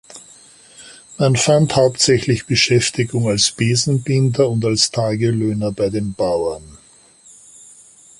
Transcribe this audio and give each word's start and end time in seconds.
Man 1.19 1.35
fand 1.35 1.75
hauptsächlich 1.75 2.47
Beschäftigung 2.47 3.27
als 3.27 3.51
Besenbinder 3.51 4.49
und 4.49 4.65
als 4.65 4.89
Tagelöhner 4.89 5.71
bei 5.71 5.91
den 5.91 6.15
Bauern. 6.15 6.79